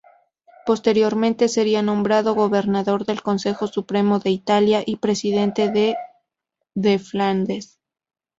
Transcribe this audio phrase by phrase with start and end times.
[0.65, 5.93] Posteriormente sería nombrado gobernador del Consejo Supremo de Italia y presidente del
[6.73, 7.77] de Flandes.